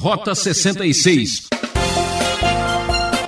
Rota 0.00 0.34
66. 0.34 1.48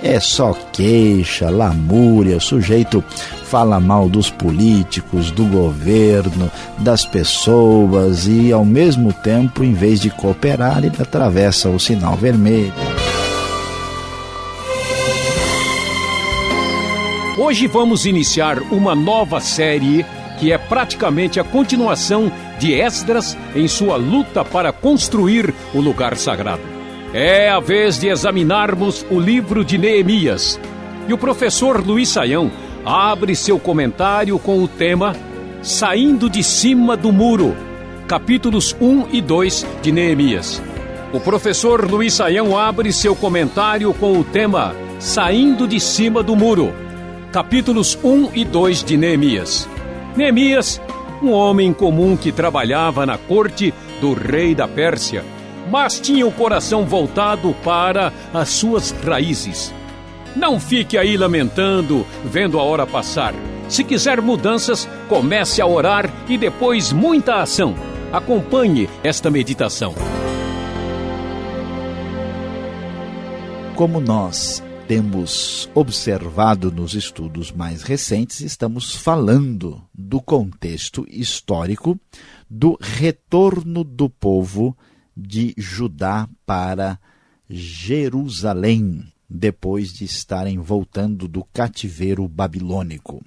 É 0.01 0.19
só 0.19 0.53
queixa, 0.71 1.47
lamúria, 1.51 2.37
o 2.37 2.41
sujeito 2.41 3.03
fala 3.45 3.79
mal 3.79 4.09
dos 4.09 4.31
políticos, 4.31 5.29
do 5.29 5.45
governo, 5.45 6.51
das 6.79 7.05
pessoas 7.05 8.25
e, 8.25 8.51
ao 8.51 8.65
mesmo 8.65 9.13
tempo, 9.13 9.63
em 9.63 9.71
vez 9.71 9.99
de 9.99 10.09
cooperar, 10.09 10.79
ele 10.79 10.99
atravessa 10.99 11.69
o 11.69 11.79
sinal 11.79 12.15
vermelho. 12.15 12.73
Hoje 17.37 17.67
vamos 17.67 18.07
iniciar 18.07 18.57
uma 18.71 18.95
nova 18.95 19.39
série 19.39 20.03
que 20.39 20.51
é 20.51 20.57
praticamente 20.57 21.39
a 21.39 21.43
continuação 21.43 22.31
de 22.59 22.73
Esdras 22.73 23.37
em 23.55 23.67
sua 23.67 23.95
luta 23.95 24.43
para 24.43 24.71
construir 24.71 25.53
o 25.73 25.79
lugar 25.79 26.17
sagrado. 26.17 26.61
É 27.13 27.49
a 27.49 27.59
vez 27.59 27.99
de 27.99 28.07
examinarmos 28.07 29.05
o 29.11 29.19
livro 29.19 29.63
de 29.63 29.77
Neemias. 29.77 30.59
E 31.07 31.13
o 31.13 31.17
professor 31.17 31.85
Luiz 31.85 32.09
Saião 32.09 32.51
abre 32.85 33.35
seu 33.35 33.59
comentário 33.59 34.37
com 34.39 34.63
o 34.63 34.67
tema 34.67 35.15
Saindo 35.61 36.29
de 36.29 36.43
cima 36.43 36.97
do 36.97 37.11
muro, 37.11 37.55
capítulos 38.07 38.75
1 38.81 39.07
e 39.11 39.21
2 39.21 39.65
de 39.81 39.91
Neemias. 39.91 40.61
O 41.13 41.19
professor 41.19 41.89
Luiz 41.89 42.15
Saião 42.15 42.57
abre 42.57 42.91
seu 42.91 43.15
comentário 43.15 43.93
com 43.93 44.19
o 44.19 44.23
tema 44.23 44.75
Saindo 44.99 45.67
de 45.67 45.79
cima 45.79 46.23
do 46.23 46.35
muro, 46.35 46.73
capítulos 47.31 47.97
1 48.03 48.31
e 48.33 48.43
2 48.43 48.83
de 48.83 48.97
Neemias. 48.97 49.69
Neemias, 50.15 50.79
um 51.23 51.31
homem 51.31 51.73
comum 51.73 52.15
que 52.15 52.31
trabalhava 52.31 53.05
na 53.05 53.17
corte 53.17 53.73
do 53.99 54.13
rei 54.13 54.53
da 54.53 54.67
Pérsia, 54.67 55.25
mas 55.71 55.99
tinha 55.99 56.27
o 56.27 56.31
coração 56.31 56.85
voltado 56.85 57.55
para 57.63 58.13
as 58.31 58.49
suas 58.49 58.91
raízes. 58.91 59.73
Não 60.35 60.59
fique 60.59 60.97
aí 60.97 61.17
lamentando, 61.17 62.05
vendo 62.23 62.59
a 62.59 62.63
hora 62.63 62.85
passar. 62.85 63.33
Se 63.67 63.83
quiser 63.83 64.21
mudanças, 64.21 64.87
comece 65.09 65.61
a 65.61 65.65
orar 65.65 66.07
e 66.27 66.37
depois 66.37 66.91
muita 66.91 67.41
ação. 67.41 67.75
Acompanhe 68.11 68.87
esta 69.03 69.31
meditação. 69.31 69.95
Como 73.75 73.99
nós 73.99 74.62
temos 74.87 75.69
observado 75.73 76.69
nos 76.69 76.93
estudos 76.93 77.51
mais 77.51 77.83
recentes, 77.83 78.41
estamos 78.41 78.93
falando 78.93 79.81
do 79.93 80.21
contexto 80.21 81.05
histórico 81.09 81.97
do 82.49 82.77
retorno 82.81 83.83
do 83.83 84.09
povo 84.09 84.77
de 85.15 85.53
Judá 85.57 86.27
para 86.45 86.99
Jerusalém, 87.49 89.07
depois 89.29 89.93
de 89.93 90.03
estarem 90.03 90.59
voltando 90.59 91.27
do 91.27 91.45
cativeiro 91.45 92.27
babilônico. 92.27 93.23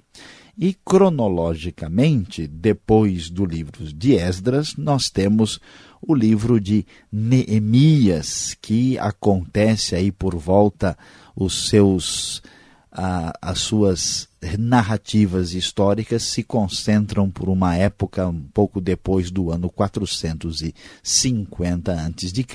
E 0.57 0.73
cronologicamente, 0.73 2.47
depois 2.47 3.29
do 3.29 3.45
livro 3.45 3.93
de 3.93 4.15
Esdras, 4.15 4.75
nós 4.75 5.07
temos 5.07 5.59
o 6.01 6.15
livro 6.15 6.59
de 6.59 6.83
Neemias, 7.11 8.57
que 8.59 8.97
acontece 8.97 9.93
aí 9.93 10.11
por 10.11 10.35
volta 10.35 10.97
os 11.35 11.69
seus 11.69 12.41
as 12.89 13.59
suas 13.59 14.27
narrativas 14.57 15.53
históricas 15.53 16.23
se 16.23 16.41
concentram 16.41 17.29
por 17.29 17.47
uma 17.47 17.75
época 17.75 18.27
um 18.27 18.41
pouco 18.41 18.81
depois 18.81 19.29
do 19.29 19.51
ano 19.51 19.69
450 19.69 21.93
a.C., 21.93 22.45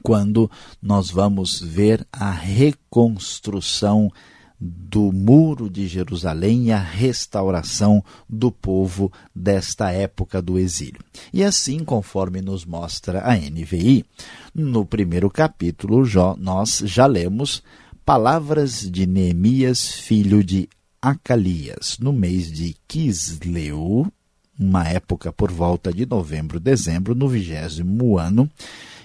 quando 0.00 0.48
nós 0.80 1.10
vamos 1.10 1.60
ver 1.60 2.06
a 2.12 2.30
reconstrução 2.30 4.12
do 4.60 5.12
muro 5.12 5.70
de 5.70 5.86
Jerusalém 5.86 6.66
e 6.66 6.72
a 6.72 6.78
restauração 6.78 8.02
do 8.28 8.50
povo 8.50 9.12
desta 9.34 9.92
época 9.92 10.42
do 10.42 10.58
exílio. 10.58 11.00
E 11.32 11.44
assim, 11.44 11.84
conforme 11.84 12.40
nos 12.40 12.64
mostra 12.64 13.22
a 13.24 13.36
NVI, 13.36 14.04
no 14.54 14.84
primeiro 14.84 15.30
capítulo 15.30 16.04
nós 16.38 16.82
já 16.84 17.06
lemos 17.06 17.62
palavras 18.04 18.90
de 18.90 19.06
Neemias, 19.06 19.92
filho 19.92 20.42
de 20.42 20.68
Acalias, 21.00 21.96
no 22.00 22.12
mês 22.12 22.50
de 22.50 22.74
Quisleu, 22.88 24.10
uma 24.58 24.88
época 24.88 25.32
por 25.32 25.52
volta 25.52 25.92
de 25.92 26.04
novembro, 26.04 26.58
dezembro, 26.58 27.14
no 27.14 27.28
vigésimo 27.28 28.18
ano, 28.18 28.50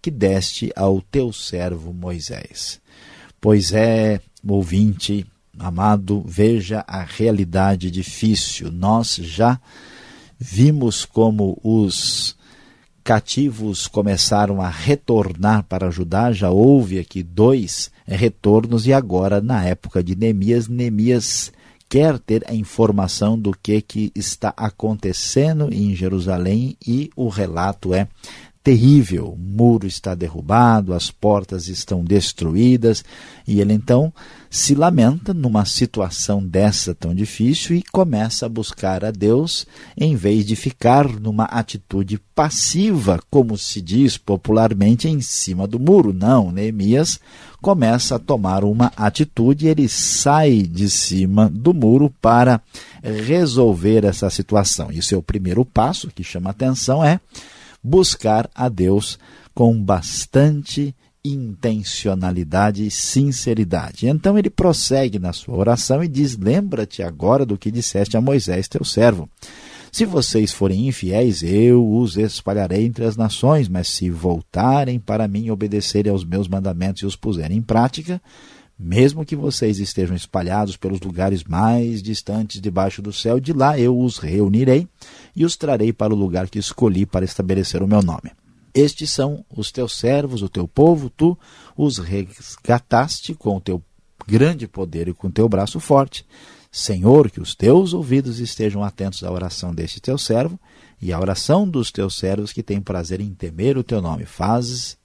que 0.00 0.10
deste 0.10 0.70
ao 0.76 1.00
teu 1.00 1.32
servo 1.32 1.92
Moisés. 1.92 2.80
Pois 3.46 3.72
é, 3.72 4.20
ouvinte, 4.44 5.24
amado, 5.56 6.20
veja 6.26 6.84
a 6.84 7.04
realidade 7.04 7.92
difícil. 7.92 8.72
Nós 8.72 9.14
já 9.14 9.60
vimos 10.36 11.04
como 11.04 11.56
os 11.62 12.36
cativos 13.04 13.86
começaram 13.86 14.60
a 14.60 14.68
retornar 14.68 15.62
para 15.62 15.92
Judá, 15.92 16.32
já 16.32 16.50
houve 16.50 16.98
aqui 16.98 17.22
dois 17.22 17.92
retornos, 18.04 18.84
e 18.88 18.92
agora, 18.92 19.40
na 19.40 19.64
época 19.64 20.02
de 20.02 20.16
Neemias, 20.16 20.66
Neemias 20.66 21.52
quer 21.88 22.18
ter 22.18 22.42
a 22.48 22.52
informação 22.52 23.38
do 23.38 23.52
que, 23.52 23.80
que 23.80 24.10
está 24.16 24.52
acontecendo 24.56 25.72
em 25.72 25.94
Jerusalém 25.94 26.76
e 26.84 27.10
o 27.14 27.28
relato 27.28 27.94
é 27.94 28.08
terrível. 28.66 29.28
O 29.28 29.36
muro 29.36 29.86
está 29.86 30.12
derrubado, 30.12 30.92
as 30.92 31.08
portas 31.08 31.68
estão 31.68 32.02
destruídas, 32.02 33.04
e 33.46 33.60
ele 33.60 33.72
então 33.72 34.12
se 34.50 34.74
lamenta 34.74 35.32
numa 35.32 35.64
situação 35.64 36.44
dessa 36.44 36.92
tão 36.92 37.14
difícil 37.14 37.76
e 37.76 37.82
começa 37.92 38.44
a 38.44 38.48
buscar 38.48 39.04
a 39.04 39.12
Deus 39.12 39.68
em 39.96 40.16
vez 40.16 40.44
de 40.44 40.56
ficar 40.56 41.08
numa 41.08 41.44
atitude 41.44 42.18
passiva, 42.34 43.20
como 43.30 43.56
se 43.56 43.80
diz 43.80 44.18
popularmente, 44.18 45.08
em 45.08 45.20
cima 45.20 45.64
do 45.64 45.78
muro. 45.78 46.12
Não, 46.12 46.50
Neemias 46.50 47.20
começa 47.62 48.16
a 48.16 48.18
tomar 48.18 48.64
uma 48.64 48.92
atitude, 48.96 49.68
ele 49.68 49.88
sai 49.88 50.62
de 50.62 50.90
cima 50.90 51.48
do 51.48 51.72
muro 51.72 52.12
para 52.20 52.60
resolver 53.00 54.04
essa 54.04 54.28
situação. 54.28 54.90
E 54.90 54.98
o 54.98 55.04
seu 55.04 55.22
primeiro 55.22 55.64
passo, 55.64 56.08
que 56.08 56.24
chama 56.24 56.50
atenção, 56.50 57.04
é 57.04 57.20
buscar 57.86 58.50
a 58.52 58.68
Deus 58.68 59.18
com 59.54 59.80
bastante 59.80 60.94
intencionalidade 61.24 62.86
e 62.86 62.90
sinceridade. 62.90 64.08
Então 64.08 64.36
ele 64.38 64.50
prossegue 64.50 65.18
na 65.18 65.32
sua 65.32 65.56
oração 65.56 66.02
e 66.02 66.08
diz: 66.08 66.36
Lembra-te 66.36 67.02
agora 67.02 67.46
do 67.46 67.56
que 67.56 67.70
disseste 67.70 68.16
a 68.16 68.20
Moisés, 68.20 68.68
teu 68.68 68.84
servo. 68.84 69.28
Se 69.92 70.04
vocês 70.04 70.52
forem 70.52 70.88
infiéis, 70.88 71.42
eu 71.42 71.88
os 71.88 72.16
espalharei 72.16 72.84
entre 72.84 73.04
as 73.04 73.16
nações, 73.16 73.68
mas 73.68 73.88
se 73.88 74.10
voltarem 74.10 74.98
para 74.98 75.26
mim 75.26 75.44
e 75.44 75.50
obedecerem 75.50 76.12
aos 76.12 76.24
meus 76.24 76.48
mandamentos 76.48 77.02
e 77.02 77.06
os 77.06 77.16
puserem 77.16 77.56
em 77.58 77.62
prática, 77.62 78.20
mesmo 78.78 79.24
que 79.24 79.34
vocês 79.34 79.78
estejam 79.78 80.14
espalhados 80.14 80.76
pelos 80.76 81.00
lugares 81.00 81.42
mais 81.44 82.02
distantes 82.02 82.60
debaixo 82.60 83.00
do 83.00 83.12
céu, 83.12 83.40
de 83.40 83.52
lá 83.52 83.78
eu 83.78 83.98
os 83.98 84.18
reunirei 84.18 84.86
e 85.34 85.44
os 85.44 85.56
trarei 85.56 85.92
para 85.92 86.12
o 86.12 86.16
lugar 86.16 86.48
que 86.48 86.58
escolhi 86.58 87.06
para 87.06 87.24
estabelecer 87.24 87.82
o 87.82 87.88
meu 87.88 88.02
nome. 88.02 88.32
Estes 88.74 89.10
são 89.10 89.42
os 89.48 89.72
teus 89.72 89.96
servos, 89.96 90.42
o 90.42 90.48
teu 90.50 90.68
povo, 90.68 91.08
tu 91.08 91.38
os 91.74 91.96
resgataste 91.96 93.34
com 93.34 93.56
o 93.56 93.60
teu 93.60 93.82
grande 94.26 94.68
poder 94.68 95.08
e 95.08 95.14
com 95.14 95.28
o 95.28 95.32
teu 95.32 95.48
braço 95.48 95.80
forte. 95.80 96.26
Senhor, 96.70 97.30
que 97.30 97.40
os 97.40 97.54
teus 97.54 97.94
ouvidos 97.94 98.38
estejam 98.38 98.84
atentos 98.84 99.24
à 99.24 99.32
oração 99.32 99.74
deste 99.74 99.98
teu 99.98 100.18
servo 100.18 100.60
e 101.00 101.12
à 101.12 101.20
oração 101.20 101.68
dos 101.68 101.90
teus 101.90 102.16
servos 102.16 102.52
que 102.52 102.62
têm 102.62 102.80
prazer 102.80 103.20
em 103.20 103.32
temer 103.34 103.76
o 103.76 103.84
teu 103.84 104.00
nome. 104.00 104.24
Fazes 104.24 104.96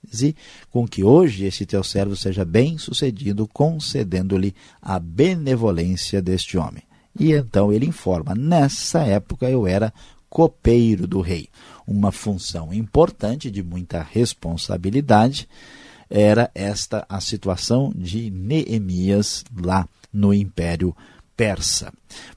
com 0.70 0.88
que 0.88 1.04
hoje 1.04 1.46
este 1.46 1.66
teu 1.66 1.84
servo 1.84 2.16
seja 2.16 2.46
bem 2.46 2.78
sucedido, 2.78 3.48
concedendo-lhe 3.48 4.56
a 4.82 5.00
benevolência 5.00 6.22
deste 6.22 6.58
homem. 6.58 6.84
E 7.20 7.34
então 7.34 7.72
ele 7.72 7.86
informa: 7.86 8.34
nessa 8.34 9.00
época 9.02 9.50
eu 9.50 9.68
era 9.68 9.94
copeiro 10.30 11.06
do 11.06 11.20
rei. 11.20 11.50
Uma 11.86 12.12
função 12.12 12.74
importante 12.74 13.52
de 13.52 13.62
muita 13.62 14.02
responsabilidade 14.02 15.48
era 16.10 16.50
esta 16.54 17.06
a 17.08 17.20
situação 17.20 17.92
de 17.96 18.30
Neemias 18.30 19.44
lá 19.56 19.88
no 20.12 20.34
Império 20.34 20.96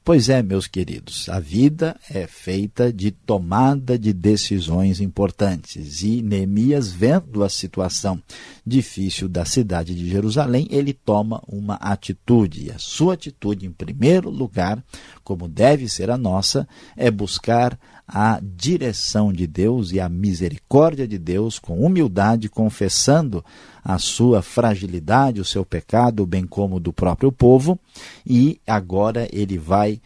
Pois 0.02 0.30
é, 0.30 0.42
meus 0.42 0.66
queridos, 0.66 1.28
a 1.28 1.38
vida 1.38 1.94
é 2.08 2.26
feita 2.26 2.90
de 2.90 3.10
tomada 3.10 3.98
de 3.98 4.14
decisões 4.14 4.98
importantes. 4.98 6.02
E 6.02 6.22
Neemias, 6.22 6.90
vendo 6.90 7.44
a 7.44 7.50
situação 7.50 8.18
difícil 8.66 9.28
da 9.28 9.44
cidade 9.44 9.94
de 9.94 10.08
Jerusalém, 10.08 10.66
ele 10.70 10.94
toma 10.94 11.42
uma 11.46 11.74
atitude. 11.74 12.66
E 12.66 12.70
a 12.70 12.78
sua 12.78 13.12
atitude, 13.12 13.66
em 13.66 13.72
primeiro 13.72 14.30
lugar, 14.30 14.82
como 15.22 15.48
deve 15.48 15.86
ser 15.86 16.10
a 16.10 16.16
nossa, 16.16 16.66
é 16.96 17.10
buscar 17.10 17.78
a 18.08 18.40
direção 18.42 19.32
de 19.32 19.46
Deus 19.46 19.92
e 19.92 20.00
a 20.00 20.08
misericórdia 20.08 21.06
de 21.06 21.18
Deus 21.18 21.58
com 21.58 21.84
humildade, 21.84 22.48
confessando 22.48 23.44
a 23.84 23.98
sua 23.98 24.40
fragilidade, 24.40 25.40
o 25.40 25.44
seu 25.44 25.64
pecado, 25.64 26.26
bem 26.26 26.46
como 26.46 26.80
do 26.80 26.92
próprio 26.92 27.30
povo, 27.30 27.78
e 28.26 28.58
agora 28.66 29.28
ele 29.30 29.58
vai 29.58 30.00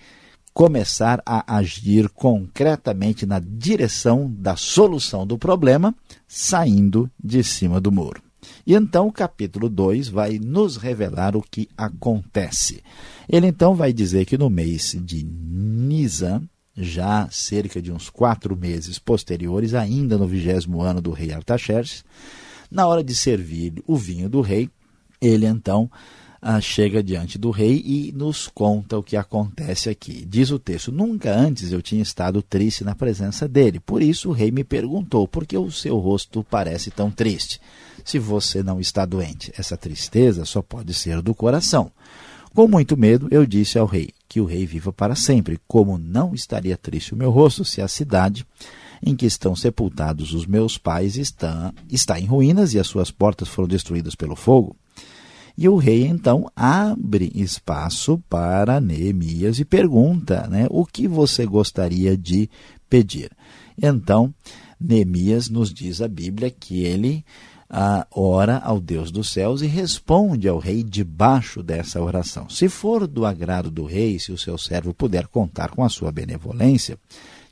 começar 0.53 1.23
a 1.25 1.57
agir 1.57 2.09
concretamente 2.09 3.25
na 3.25 3.39
direção 3.39 4.29
da 4.29 4.57
solução 4.57 5.25
do 5.25 5.39
problema, 5.39 5.95
saindo 6.27 7.09
de 7.23 7.45
cima 7.45 7.81
do 7.81 7.93
muro. 7.93 8.21
E 8.67 8.75
então 8.75 9.07
o 9.07 9.13
capítulo 9.13 9.69
2 9.69 10.09
vai 10.09 10.39
nos 10.39 10.77
revelar 10.77 11.37
o 11.37 11.43
que 11.43 11.69
acontece. 11.77 12.83
Ele 13.29 13.47
então 13.47 13.75
vai 13.75 13.93
dizer 13.93 14.25
que 14.25 14.37
no 14.37 14.51
mês 14.51 14.97
de 15.01 15.25
Nisan, 15.25 16.43
já 16.77 17.29
cerca 17.31 17.81
de 17.81 17.93
uns 17.93 18.11
quatro 18.11 18.57
meses 18.57 18.99
posteriores, 18.99 19.75
ainda 19.75 20.19
no 20.19 20.27
vigésimo 20.27 20.81
ano 20.81 21.01
do 21.01 21.13
rei 21.13 21.33
Artaxerxes, 21.33 22.05
na 22.71 22.87
hora 22.87 23.03
de 23.03 23.15
servir 23.15 23.83
o 23.87 23.97
vinho 23.97 24.29
do 24.29 24.41
rei, 24.41 24.71
ele 25.21 25.47
então 25.47 25.91
ah, 26.41 26.61
chega 26.61 27.03
diante 27.03 27.37
do 27.37 27.51
rei 27.51 27.83
e 27.85 28.13
nos 28.13 28.47
conta 28.47 28.97
o 28.97 29.03
que 29.03 29.17
acontece 29.17 29.91
aqui. 29.91 30.25
Diz 30.25 30.51
o 30.51 30.59
texto: 30.59 30.93
Nunca 30.93 31.35
antes 31.35 31.73
eu 31.73 31.83
tinha 31.83 32.03
estado 32.03 32.41
triste 32.41 32.85
na 32.85 32.95
presença 32.95 33.49
dele. 33.49 33.81
Por 33.81 34.03
isso 34.03 34.29
o 34.29 34.33
rei 34.33 34.51
me 34.51 34.63
perguntou: 34.63 35.27
Por 35.27 35.47
que 35.47 35.57
o 35.57 35.71
seu 35.71 35.99
rosto 35.99 36.45
parece 36.49 36.91
tão 36.91 37.11
triste? 37.11 37.61
Se 38.05 38.19
você 38.19 38.63
não 38.63 38.81
está 38.81 39.05
doente, 39.05 39.53
essa 39.59 39.77
tristeza 39.77 40.45
só 40.45 40.63
pode 40.63 40.95
ser 40.95 41.21
do 41.21 41.35
coração. 41.35 41.91
Com 42.55 42.67
muito 42.67 42.97
medo, 42.97 43.29
eu 43.31 43.45
disse 43.45 43.79
ao 43.79 43.87
rei 43.87 44.11
que 44.29 44.41
o 44.41 44.45
rei 44.45 44.65
viva 44.65 44.93
para 44.93 45.15
sempre. 45.15 45.61
Como 45.67 45.99
não 45.99 46.35
estaria 46.35 46.77
triste 46.77 47.15
o 47.15 47.17
meu 47.17 47.31
rosto 47.31 47.65
se 47.65 47.81
a 47.81 47.89
cidade 47.89 48.47
em 49.03 49.15
que 49.15 49.27
estão 49.27 49.55
sepultados 49.55 50.33
os 50.33 50.47
meus 50.47 50.79
pais 50.79 51.17
está, 51.17 51.73
está 51.91 52.19
em 52.19 52.25
ruínas 52.25 52.75
e 52.75 52.79
as 52.79 52.87
suas 52.87 53.11
portas 53.11 53.49
foram 53.49 53.69
destruídas 53.69 54.15
pelo 54.15 54.37
fogo? 54.37 54.77
E 55.57 55.69
o 55.69 55.77
rei 55.77 56.07
então 56.07 56.49
abre 56.55 57.33
espaço 57.35 58.23
para 58.31 58.81
Neemias 58.81 59.59
e 59.59 59.65
pergunta 59.65 60.47
né, 60.49 60.69
o 60.71 60.87
que 60.87 61.09
você 61.09 61.45
gostaria 61.45 62.17
de 62.17 62.49
pedir. 62.89 63.33
Então, 63.77 64.33
Neemias 64.81 65.49
nos 65.49 65.75
diz 65.75 66.01
a 66.01 66.07
Bíblia 66.07 66.49
que 66.49 66.85
ele 66.85 67.25
ah, 67.69 68.07
ora 68.11 68.59
ao 68.59 68.81
Deus 68.81 69.11
dos 69.11 69.31
céus 69.31 69.61
e 69.61 69.67
responde 69.67 70.49
ao 70.49 70.59
rei 70.59 70.83
debaixo 70.83 71.63
dessa 71.63 72.01
oração. 72.01 72.49
Se 72.49 72.69
for 72.69 73.07
do 73.07 73.27
agrado 73.27 73.71
do 73.71 73.85
rei, 73.85 74.19
se 74.19 74.33
o 74.33 74.39
seu 74.39 74.57
servo 74.57 74.95
puder 74.95 75.27
contar 75.27 75.71
com 75.71 75.85
a 75.85 75.89
sua 75.89 76.11
benevolência, 76.11 76.99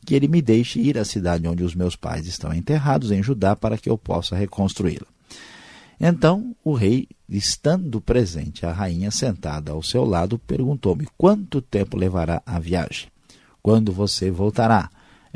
que 0.07 0.15
ele 0.15 0.29
me 0.29 0.41
deixe 0.41 0.81
ir 0.81 0.97
à 0.97 1.05
cidade 1.05 1.47
onde 1.49 1.65
os 1.65 1.75
meus 1.75 1.97
pais 1.97 2.27
estão 2.27 2.55
enterrados 2.55 3.11
em 3.11 3.23
Judá 3.23 3.57
para 3.57 3.77
que 3.77 3.91
eu 3.91 3.99
possa 3.99 4.37
reconstruí-la. 4.37 5.07
Então 6.01 6.55
o 6.65 6.73
rei, 6.73 7.09
estando 7.29 8.01
presente, 8.01 8.65
a 8.65 8.73
rainha 8.73 9.11
sentada 9.11 9.73
ao 9.73 9.83
seu 9.83 10.05
lado, 10.05 10.39
perguntou-me: 10.39 11.09
Quanto 11.19 11.61
tempo 11.61 11.97
levará 11.97 12.41
a 12.47 12.59
viagem? 12.59 13.09
Quando 13.63 13.93
você 13.93 14.31
voltará? 14.31 14.89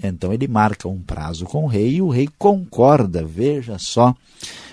Então 0.03 0.33
ele 0.33 0.47
marca 0.47 0.89
um 0.89 1.03
prazo 1.03 1.45
com 1.45 1.65
o 1.65 1.67
rei 1.67 1.97
e 1.97 2.03
o 2.03 2.09
rei 2.09 2.29
concorda. 2.39 3.25
Veja 3.25 3.77
só 3.79 4.15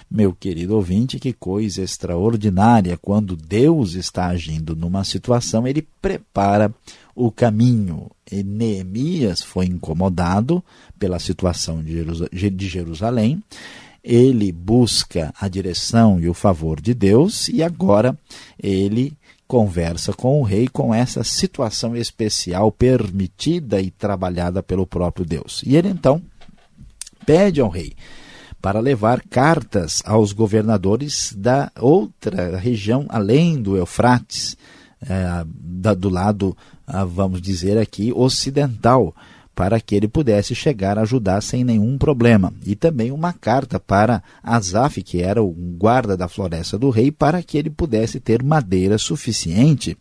meu 0.10 0.34
querido 0.34 0.76
ouvinte, 0.76 1.20
que 1.20 1.34
coisa 1.34 1.82
extraordinária! 1.82 2.98
Quando 2.98 3.36
Deus 3.36 3.94
está 3.94 4.28
agindo 4.28 4.74
numa 4.74 5.04
situação, 5.04 5.68
ele 5.68 5.86
prepara 6.02 6.74
o 7.18 7.32
caminho. 7.32 8.12
E 8.32 8.44
Neemias 8.44 9.42
foi 9.42 9.66
incomodado 9.66 10.64
pela 11.00 11.18
situação 11.18 11.84
de 11.84 12.68
Jerusalém. 12.68 13.44
Ele 14.04 14.52
busca 14.52 15.34
a 15.40 15.48
direção 15.48 16.20
e 16.20 16.30
o 16.30 16.34
favor 16.34 16.80
de 16.80 16.94
Deus 16.94 17.50
e 17.50 17.64
agora 17.64 18.18
ele 18.62 19.18
conversa 19.48 20.14
com 20.14 20.40
o 20.40 20.44
rei 20.44 20.68
com 20.68 20.94
essa 20.94 21.24
situação 21.24 21.96
especial 21.96 22.72
permitida 22.72 23.82
e 23.82 23.90
trabalhada 23.90 24.62
pelo 24.62 24.86
próprio 24.86 25.26
Deus. 25.26 25.64
E 25.66 25.76
ele 25.76 25.90
então 25.90 26.22
pede 27.26 27.60
ao 27.60 27.70
rei 27.70 27.94
para 28.62 28.80
levar 28.80 29.22
cartas 29.30 30.04
aos 30.06 30.34
governadores 30.34 31.34
da 31.36 31.72
outra 31.80 32.58
região 32.58 33.06
além 33.10 33.62
do 33.62 33.76
Eufrates, 33.76 34.56
é, 35.02 35.46
da, 35.48 35.94
do 35.94 36.10
lado, 36.10 36.56
vamos 37.06 37.42
dizer 37.42 37.78
aqui, 37.78 38.12
ocidental, 38.14 39.14
para 39.54 39.82
que 39.82 39.96
ele 39.96 40.08
pudesse 40.08 40.54
chegar 40.54 41.00
a 41.00 41.02
ajudar 41.02 41.42
sem 41.42 41.64
nenhum 41.64 41.98
problema. 41.98 42.54
E 42.64 42.76
também 42.76 43.12
uma 43.12 43.34
carta 43.34 43.80
para 43.80 44.22
Asaf, 44.44 45.02
que 45.02 45.22
era 45.22 45.42
o 45.42 45.50
guarda 45.50 46.16
da 46.16 46.28
floresta 46.28 46.78
do 46.78 46.92
rei, 46.92 47.12
para 47.12 47.42
que 47.42 47.58
ele 47.58 47.70
pudesse 47.70 48.20
ter 48.20 48.44
madeira 48.44 49.00
suficiente 49.00 49.98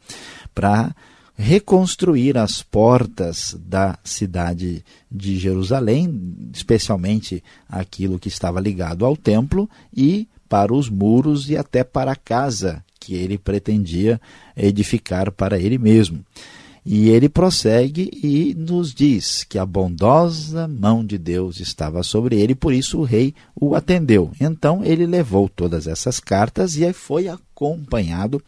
para 0.55 0.95
reconstruir 1.35 2.37
as 2.39 2.63
portas 2.63 3.57
da 3.59 3.99
cidade 4.05 4.85
de 5.11 5.39
Jerusalém, 5.39 6.51
especialmente 6.55 7.43
aquilo 7.69 8.19
que 8.19 8.29
estava 8.29 8.61
ligado 8.61 9.05
ao 9.05 9.17
templo, 9.17 9.69
e 9.95 10.29
para 10.49 10.73
os 10.73 10.89
muros 10.89 11.51
e 11.51 11.57
até 11.57 11.83
para 11.83 12.13
a 12.13 12.17
casa 12.17 12.85
que 12.99 13.15
ele 13.15 13.39
pretendia 13.39 14.21
edificar 14.57 15.31
para 15.31 15.59
ele 15.59 15.79
mesmo. 15.79 16.25
E 16.89 17.09
ele 17.09 17.29
prossegue 17.29 18.09
e 18.23 18.55
nos 18.57 18.95
diz 18.95 19.43
que 19.43 19.59
a 19.59 19.67
bondosa 19.67 20.69
mão 20.69 21.05
de 21.05 21.19
Deus 21.19 21.59
estava 21.59 22.01
sobre 22.05 22.41
ele, 22.41 22.55
por 22.55 22.73
isso 22.73 23.01
o 23.01 23.03
rei 23.03 23.35
o 23.61 23.75
atendeu. 23.75 24.31
Então 24.41 24.85
ele 24.85 25.05
levou 25.05 25.49
todas 25.49 25.89
essas 25.89 26.21
cartas 26.21 26.77
e 26.77 26.93
foi 26.93 27.27
acompanhado 27.27 28.41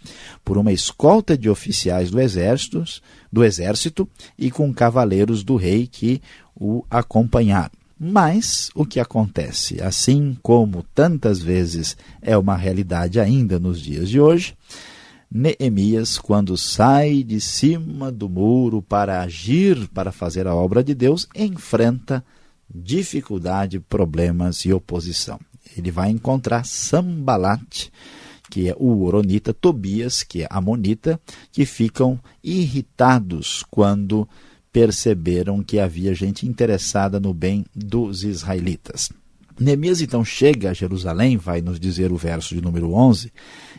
por 0.45 0.57
uma 0.57 0.71
escolta 0.71 1.37
de 1.37 1.51
oficiais 1.51 2.13
do 2.13 2.21
exército, 2.21 2.85
do 3.33 3.43
exército 3.43 4.09
e 4.39 4.53
com 4.53 4.73
cavaleiros 4.73 5.43
do 5.43 5.57
rei 5.57 5.89
que 5.89 6.23
o 6.55 6.85
acompanharam. 6.89 7.73
Mas 7.99 8.71
o 8.73 8.87
que 8.87 9.01
acontece, 9.01 9.83
assim 9.83 10.39
como 10.41 10.85
tantas 10.95 11.41
vezes 11.41 11.97
é 12.23 12.39
uma 12.39 12.57
realidade 12.57 13.19
ainda 13.19 13.59
nos 13.59 13.81
dias 13.81 14.09
de 14.09 14.21
hoje, 14.21 14.55
Neemias, 15.31 16.19
quando 16.19 16.57
sai 16.57 17.23
de 17.23 17.41
cima 17.41 18.11
do 18.11 18.29
muro 18.29 18.81
para 18.81 19.21
agir, 19.21 19.89
para 19.89 20.11
fazer 20.11 20.47
a 20.47 20.55
obra 20.55 20.83
de 20.83 20.95
Deus, 20.95 21.29
enfrenta 21.35 22.25
dificuldade, 22.73 23.79
problemas 23.79 24.65
e 24.65 24.73
oposição. 24.73 25.39
Ele 25.77 25.91
vai 25.91 26.11
encontrar 26.11 26.65
Sambalat, 26.65 27.91
que 28.51 28.69
é 28.69 28.77
o 28.79 29.05
Oronita, 29.05 29.53
Tobias, 29.53 30.23
que 30.23 30.43
é 30.43 30.47
Amonita, 30.51 31.21
que 31.53 31.67
ficam 31.67 32.19
irritados 32.43 33.65
quando 33.71 34.27
perceberam 34.73 35.63
que 35.63 35.79
havia 35.79 36.15
gente 36.15 36.47
interessada 36.47 37.21
no 37.21 37.35
bem 37.35 37.67
dos 37.75 38.25
israelitas. 38.25 39.11
Neemias 39.59 40.01
então 40.01 40.25
chega 40.25 40.71
a 40.71 40.75
Jerusalém, 40.75 41.37
vai 41.37 41.61
nos 41.61 41.81
dizer 41.81 42.13
o 42.13 42.17
verso 42.17 42.55
de 42.55 42.61
número 42.61 42.93
11, 42.93 43.33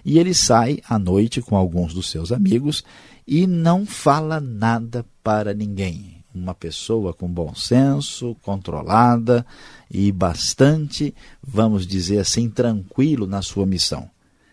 e 0.03 0.19
ele 0.19 0.33
sai 0.33 0.79
à 0.88 1.00
noite 1.00 1.41
com 1.41 1.55
alguns 1.55 1.93
dos 1.93 2.09
seus 2.09 2.31
amigos 2.31 2.83
e 3.25 3.48
não 3.48 3.86
fala 3.86 4.39
nada 4.39 5.05
para 5.24 5.53
ninguém. 5.53 6.17
Uma 6.33 6.53
pessoa 6.53 7.13
com 7.13 7.27
bom 7.27 7.55
senso, 7.55 8.36
controlada 8.41 9.45
e 9.89 10.12
bastante, 10.12 11.13
vamos 11.41 11.88
dizer 11.88 12.19
assim, 12.19 12.50
tranquilo 12.50 13.25
na 13.25 13.41
sua 13.41 13.65
missão. 13.65 14.09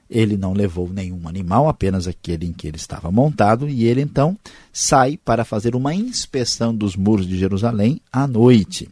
Ele 0.09 0.37
não 0.37 0.52
levou 0.52 0.88
nenhum 0.88 1.26
animal, 1.26 1.68
apenas 1.68 2.06
aquele 2.06 2.47
em 2.47 2.52
que 2.52 2.68
ele 2.68 2.76
estava 2.76 3.11
montado, 3.11 3.68
e 3.68 3.85
ele 3.85 4.00
então 4.00 4.38
sai 4.73 5.16
para 5.16 5.45
fazer 5.45 5.75
uma 5.75 5.95
inspeção 5.95 6.75
dos 6.75 6.95
muros 6.95 7.26
de 7.26 7.37
Jerusalém 7.37 8.00
à 8.12 8.26
noite. 8.26 8.88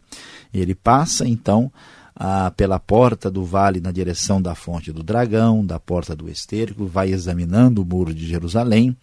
Ele 0.53 0.75
passa 0.75 1.27
então 1.27 1.71
ah, 2.15 2.51
pela 2.55 2.79
porta 2.79 3.29
do 3.29 3.43
vale 3.43 3.81
na 3.81 3.91
direção 3.91 4.41
da 4.41 4.55
fonte 4.55 4.91
do 4.91 5.03
dragão, 5.03 5.65
da 5.65 5.79
porta 5.79 6.15
do 6.15 6.29
esterco, 6.29 6.85
vai 6.85 7.11
examinando 7.11 7.81
o 7.81 7.85
muro 7.85 8.13
de 8.13 8.25
Jerusalém 8.25 8.95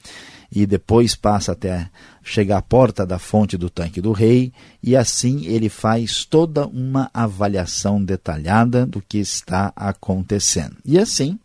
e 0.51 0.67
depois 0.67 1.15
passa 1.15 1.53
até 1.53 1.91
chegar 2.23 2.59
à 2.59 2.63
porta 2.63 3.07
da 3.07 3.19
fonte 3.19 3.57
do 3.57 3.71
tanque 3.71 4.01
do 4.01 4.13
rei, 4.13 4.53
e 4.83 4.95
assim 4.95 5.47
ele 5.47 5.71
faz 5.71 6.25
toda 6.27 6.67
uma 6.67 7.11
avaliação 7.13 8.03
detalhada 8.03 8.85
do 8.85 9.01
que 9.01 9.19
está 9.19 9.73
acontecendo. 9.75 10.77
E 10.85 10.99
assim 10.99 11.39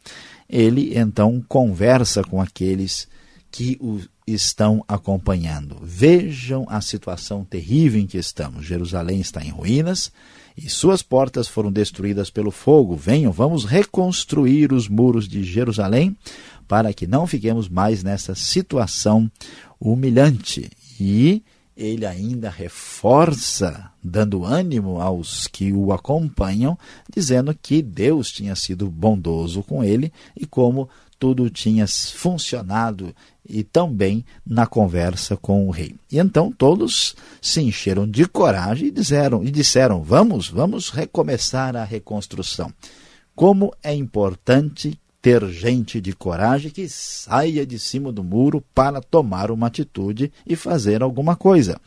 ele 0.50 0.98
então 0.98 1.44
conversa 1.48 2.22
com 2.22 2.42
aqueles 2.42 3.08
que 3.50 3.78
o 3.80 4.02
estão 4.28 4.84
acompanhando. 4.88 5.78
Vejam 5.82 6.66
a 6.68 6.82
situação 6.82 7.46
terrível 7.46 8.02
em 8.02 8.06
que 8.06 8.18
estamos. 8.18 8.66
Jerusalém 8.66 9.22
está 9.22 9.42
em 9.42 9.50
ruínas, 9.50 10.12
e 10.58 10.70
suas 10.70 11.04
portas 11.04 11.48
foram 11.48 11.72
destruídas 11.72 12.32
pelo 12.32 12.50
fogo. 12.50 12.96
Venham, 12.96 13.32
vamos 13.32 13.64
reconstruir 13.64 14.74
os 14.74 14.90
muros 14.90 15.28
de 15.28 15.44
Jerusalém 15.44 16.18
para 16.68 16.92
que 16.94 17.06
não 17.06 17.28
fiquemos 17.28 17.70
mais 17.70 18.04
nessa 18.04 18.34
situação 18.34 19.32
humilhante. 19.80 20.70
E 21.00 21.44
ele 21.76 22.08
ainda 22.08 22.50
reforça, 22.50 23.92
dando 24.04 24.44
ânimo 24.44 25.00
aos 25.00 25.46
que 25.46 25.72
o 25.72 25.94
acompanham, 25.94 26.76
dizendo 27.16 27.54
que 27.54 27.84
Deus 27.84 28.32
tinha 28.32 28.56
sido 28.56 28.90
bondoso 28.90 29.62
com 29.62 29.84
ele 29.84 30.12
e 30.36 30.48
como 30.48 30.90
tudo 31.20 31.50
tinha 31.50 31.86
funcionado 31.88 33.14
e 33.48 33.64
também 33.64 34.26
na 34.46 34.68
conversa 34.68 35.38
com 35.38 35.68
o 35.68 35.72
rei. 35.72 35.96
E 36.12 36.20
então 36.20 36.52
todos 36.52 37.16
se 37.42 37.62
encheram 37.62 38.08
de 38.08 38.28
coragem 38.28 38.88
e 38.88 38.92
disseram, 38.92 39.44
e 39.44 39.52
disseram: 39.52 40.04
"Vamos, 40.04 40.50
vamos 40.50 40.90
recomeçar 40.90 41.76
a 41.76 41.84
reconstrução". 41.84 42.72
Como 43.36 43.74
é 43.84 43.94
importante 43.94 45.00
ter 45.22 45.46
gente 45.50 46.00
de 46.00 46.14
coragem 46.14 46.72
que 46.72 46.88
saia 46.88 47.66
de 47.66 47.78
cima 47.78 48.12
do 48.12 48.24
muro 48.24 48.64
para 48.74 49.02
tomar 49.02 49.52
uma 49.52 49.68
atitude 49.68 50.32
e 50.46 50.56
fazer 50.56 51.04
alguma 51.04 51.36
coisa. 51.36 51.80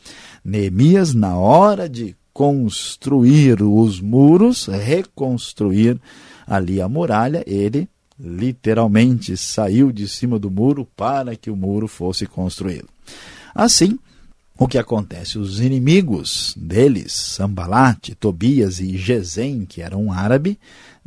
Neemias, 0.43 1.13
na 1.13 1.35
hora 1.37 1.89
de 1.89 2.15
construir 2.33 3.61
os 3.63 3.99
muros, 3.99 4.67
reconstruir 4.67 5.99
ali 6.45 6.81
a 6.81 6.87
muralha, 6.87 7.43
ele 7.47 7.89
literalmente 8.21 9.35
saiu 9.35 9.91
de 9.91 10.07
cima 10.07 10.37
do 10.37 10.51
muro 10.51 10.87
para 10.95 11.35
que 11.35 11.49
o 11.49 11.55
muro 11.55 11.87
fosse 11.87 12.25
construído. 12.25 12.87
Assim, 13.53 13.97
o 14.57 14.67
que 14.67 14.77
acontece? 14.77 15.39
Os 15.39 15.59
inimigos 15.59 16.53
deles, 16.55 17.13
Sambalat, 17.13 18.13
Tobias 18.19 18.79
e 18.79 18.95
Gesem, 18.95 19.65
que 19.65 19.81
eram 19.81 20.03
um 20.05 20.13
árabe, 20.13 20.59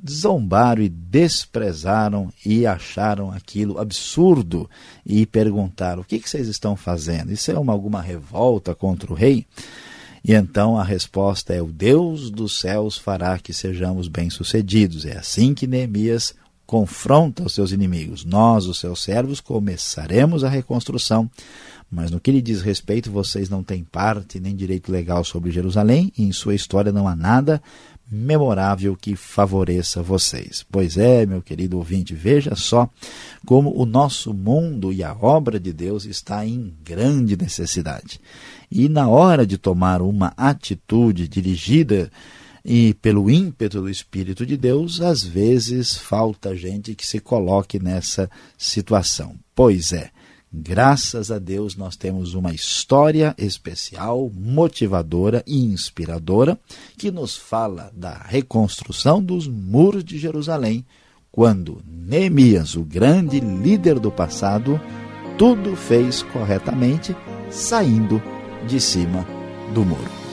zombaram 0.08 0.82
e 0.82 0.88
desprezaram 0.88 2.32
e 2.44 2.66
acharam 2.66 3.30
aquilo 3.30 3.78
absurdo 3.78 4.68
e 5.06 5.24
perguntaram: 5.24 6.02
o 6.02 6.04
que, 6.04 6.18
que 6.18 6.28
vocês 6.28 6.48
estão 6.48 6.74
fazendo? 6.74 7.32
Isso 7.32 7.50
é 7.50 7.58
uma, 7.58 7.72
alguma 7.72 8.02
revolta 8.02 8.74
contra 8.74 9.12
o 9.12 9.14
rei? 9.14 9.46
E 10.24 10.32
então 10.32 10.76
a 10.76 10.82
resposta 10.82 11.54
é: 11.54 11.62
o 11.62 11.70
Deus 11.70 12.30
dos 12.30 12.58
céus 12.58 12.98
fará 12.98 13.38
que 13.38 13.52
sejamos 13.52 14.08
bem-sucedidos. 14.08 15.06
É 15.06 15.16
assim 15.16 15.54
que 15.54 15.66
Neemias 15.66 16.34
confronta 16.66 17.44
os 17.44 17.54
seus 17.54 17.72
inimigos. 17.72 18.24
Nós, 18.24 18.66
os 18.66 18.78
seus 18.78 19.02
servos, 19.02 19.40
começaremos 19.40 20.44
a 20.44 20.48
reconstrução, 20.48 21.30
mas 21.90 22.10
no 22.10 22.18
que 22.18 22.32
lhe 22.32 22.42
diz 22.42 22.62
respeito, 22.62 23.10
vocês 23.10 23.48
não 23.48 23.62
têm 23.62 23.84
parte 23.84 24.40
nem 24.40 24.56
direito 24.56 24.90
legal 24.90 25.22
sobre 25.24 25.50
Jerusalém, 25.50 26.12
e 26.16 26.24
em 26.24 26.32
sua 26.32 26.54
história 26.54 26.90
não 26.90 27.06
há 27.06 27.14
nada 27.14 27.62
memorável 28.10 28.96
que 28.96 29.16
favoreça 29.16 30.02
vocês. 30.02 30.64
Pois 30.70 30.96
é, 30.96 31.24
meu 31.24 31.40
querido 31.40 31.78
ouvinte, 31.78 32.14
veja 32.14 32.54
só 32.54 32.88
como 33.46 33.72
o 33.74 33.86
nosso 33.86 34.34
mundo 34.34 34.92
e 34.92 35.02
a 35.02 35.14
obra 35.14 35.58
de 35.58 35.72
Deus 35.72 36.04
está 36.04 36.46
em 36.46 36.74
grande 36.84 37.36
necessidade. 37.36 38.20
E 38.70 38.88
na 38.88 39.08
hora 39.08 39.46
de 39.46 39.56
tomar 39.56 40.02
uma 40.02 40.32
atitude 40.36 41.26
dirigida 41.28 42.10
e 42.64 42.94
pelo 42.94 43.30
ímpeto 43.30 43.82
do 43.82 43.90
Espírito 43.90 44.46
de 44.46 44.56
Deus, 44.56 45.00
às 45.00 45.22
vezes 45.22 45.96
falta 45.96 46.56
gente 46.56 46.94
que 46.94 47.06
se 47.06 47.20
coloque 47.20 47.78
nessa 47.78 48.30
situação. 48.56 49.36
Pois 49.54 49.92
é, 49.92 50.10
graças 50.50 51.30
a 51.30 51.38
Deus 51.38 51.76
nós 51.76 51.94
temos 51.94 52.32
uma 52.32 52.54
história 52.54 53.34
especial, 53.36 54.30
motivadora 54.34 55.44
e 55.46 55.62
inspiradora 55.62 56.58
que 56.96 57.10
nos 57.10 57.36
fala 57.36 57.92
da 57.94 58.14
reconstrução 58.14 59.22
dos 59.22 59.46
muros 59.46 60.02
de 60.02 60.18
Jerusalém, 60.18 60.86
quando 61.30 61.82
Neemias, 61.86 62.76
o 62.76 62.84
grande 62.84 63.40
líder 63.40 63.98
do 63.98 64.10
passado, 64.10 64.80
tudo 65.36 65.76
fez 65.76 66.22
corretamente, 66.22 67.14
saindo 67.50 68.22
de 68.66 68.80
cima 68.80 69.26
do 69.74 69.84
muro. 69.84 70.23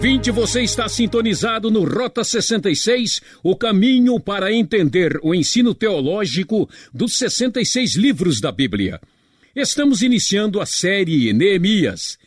Ouvinte, 0.00 0.30
você 0.30 0.62
está 0.62 0.88
sintonizado 0.88 1.70
no 1.70 1.84
Rota 1.84 2.24
66, 2.24 3.20
o 3.42 3.54
caminho 3.54 4.18
para 4.18 4.50
entender 4.50 5.20
o 5.22 5.34
ensino 5.34 5.74
teológico 5.74 6.66
dos 6.90 7.18
66 7.18 7.96
livros 7.96 8.40
da 8.40 8.50
Bíblia. 8.50 8.98
Estamos 9.54 10.00
iniciando 10.00 10.58
a 10.58 10.64
série 10.64 11.34
Neemias, 11.34 12.18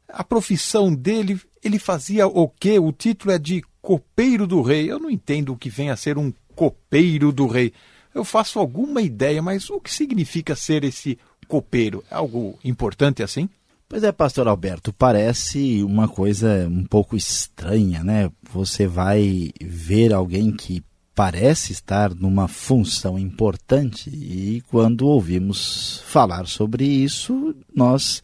a 0.08 0.23
profissão 0.23 0.94
dele, 0.94 1.40
ele 1.62 1.78
fazia 1.78 2.26
o 2.26 2.49
quê? 2.49 2.78
O 2.78 2.92
título 2.92 3.32
é 3.32 3.38
de 3.38 3.62
copeiro 3.80 4.46
do 4.46 4.62
rei. 4.62 4.90
Eu 4.90 4.99
não 4.99 5.11
entendo 5.11 5.52
o 5.52 5.56
que 5.56 5.68
vem 5.68 5.90
a 5.90 5.96
ser 5.96 6.18
um 6.18 6.32
copeiro 6.54 7.32
do 7.32 7.46
rei. 7.46 7.73
Eu 8.14 8.25
faço 8.25 8.58
alguma 8.58 9.02
ideia, 9.02 9.42
mas 9.42 9.68
o 9.70 9.80
que 9.80 9.92
significa 9.92 10.54
ser 10.54 10.84
esse 10.84 11.18
copeiro? 11.49 12.04
É 12.11 12.14
algo 12.14 12.58
importante 12.64 13.23
assim? 13.23 13.49
Pois 13.88 14.02
é, 14.02 14.11
pastor 14.12 14.49
Alberto, 14.49 14.92
parece 14.92 15.82
uma 15.82 16.08
coisa 16.08 16.66
um 16.68 16.84
pouco 16.84 17.16
estranha, 17.16 18.02
né? 18.02 18.30
Você 18.50 18.87
vai 18.87 19.50
ver 19.61 20.12
alguém 20.12 20.50
que 20.52 20.82
parece 21.14 21.73
estar 21.73 22.14
numa 22.14 22.49
função 22.49 23.18
importante 23.18 24.11
e 24.11 24.62
quando 24.68 25.06
ouvimos 25.06 26.02
falar 26.06 26.46
sobre 26.46 26.84
isso, 26.84 27.54
nós 27.73 28.20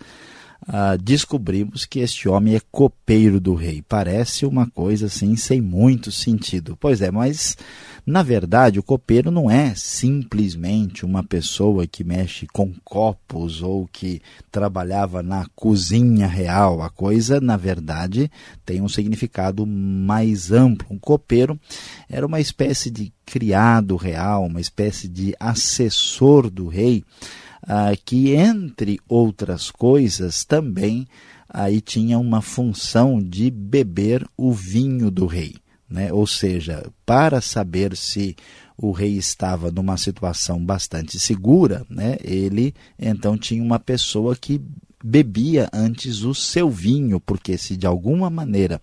ah, 0.68 0.96
descobrimos 0.96 1.86
que 1.86 2.00
este 2.00 2.28
homem 2.28 2.54
é 2.54 2.60
copeiro 2.70 3.40
do 3.40 3.54
rei. 3.54 3.82
Parece 3.88 4.44
uma 4.44 4.68
coisa 4.68 5.06
assim 5.06 5.34
sem 5.36 5.60
muito 5.60 6.12
sentido. 6.12 6.76
Pois 6.78 7.00
é, 7.00 7.10
mas 7.10 7.56
na 8.04 8.22
verdade 8.22 8.78
o 8.78 8.82
copeiro 8.82 9.30
não 9.30 9.50
é 9.50 9.74
simplesmente 9.74 11.04
uma 11.04 11.22
pessoa 11.22 11.86
que 11.86 12.04
mexe 12.04 12.46
com 12.52 12.72
copos 12.84 13.62
ou 13.62 13.88
que 13.90 14.20
trabalhava 14.50 15.22
na 15.22 15.46
cozinha 15.54 16.26
real. 16.26 16.82
A 16.82 16.90
coisa, 16.90 17.40
na 17.40 17.56
verdade, 17.56 18.30
tem 18.64 18.82
um 18.82 18.88
significado 18.88 19.66
mais 19.66 20.52
amplo. 20.52 20.88
Um 20.90 20.98
copeiro 20.98 21.58
era 22.08 22.26
uma 22.26 22.40
espécie 22.40 22.90
de 22.90 23.12
criado 23.24 23.96
real, 23.96 24.44
uma 24.44 24.60
espécie 24.60 25.08
de 25.08 25.34
assessor 25.38 26.50
do 26.50 26.68
rei 26.68 27.04
ah, 27.62 27.92
que, 28.04 28.32
entre 28.34 28.98
outras 29.08 29.70
coisas, 29.70 30.44
também 30.44 31.06
aí 31.48 31.80
tinha 31.80 32.18
uma 32.18 32.40
função 32.40 33.20
de 33.20 33.50
beber 33.50 34.26
o 34.36 34.52
vinho 34.52 35.10
do 35.10 35.26
rei. 35.26 35.56
Né? 35.88 36.12
Ou 36.12 36.26
seja, 36.26 36.86
para 37.04 37.40
saber 37.40 37.96
se 37.96 38.36
o 38.76 38.92
rei 38.92 39.16
estava 39.16 39.70
numa 39.70 39.96
situação 39.96 40.64
bastante 40.64 41.18
segura, 41.18 41.84
né? 41.90 42.16
ele 42.22 42.72
então 42.98 43.36
tinha 43.36 43.62
uma 43.62 43.78
pessoa 43.78 44.36
que 44.36 44.60
bebia 45.02 45.68
antes 45.72 46.22
o 46.22 46.34
seu 46.34 46.68
vinho, 46.68 47.18
porque 47.18 47.56
se 47.56 47.76
de 47.76 47.86
alguma 47.86 48.28
maneira 48.28 48.80